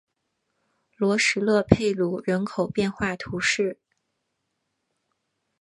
[0.95, 3.77] 罗什勒佩鲁人口变化图示